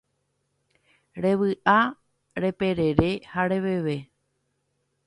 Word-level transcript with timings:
Revy'a, 1.21 1.75
reperere 2.43 3.11
ha 3.35 3.41
reveve 3.53 3.97